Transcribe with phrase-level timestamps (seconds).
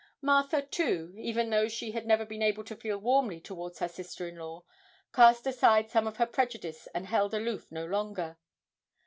[0.19, 4.27] Martha, too, even though she had never been able to feel warmly towards her sister
[4.27, 4.63] in law,
[5.13, 8.39] cast aside some of her prejudice and held aloof no longer.